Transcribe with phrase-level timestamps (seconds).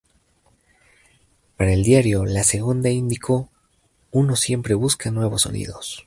[1.57, 3.49] Para el diario La Segunda indicó:
[4.09, 5.99] "Uno siempre busca nuevos sonidos.